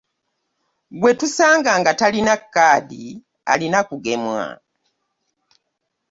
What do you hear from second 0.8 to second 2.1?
Gwe tusanga nga